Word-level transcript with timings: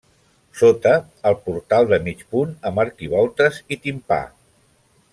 Sota, 0.61 0.93
el 1.31 1.37
portal 1.49 1.91
de 1.93 2.01
mig 2.09 2.25
punt, 2.37 2.57
amb 2.71 2.83
arquivoltes 2.87 3.61
i 3.77 3.81
timpà. 3.87 4.23